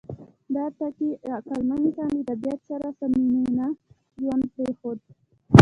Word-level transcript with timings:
دا 0.53 0.65
ټکي 0.77 1.09
عقلمن 1.37 1.79
انسان 1.85 2.09
د 2.15 2.19
طبیعت 2.29 2.59
سره 2.69 2.87
صمیمانه 2.99 3.67
ژوند 4.21 4.43
پرېښود. 4.55 4.97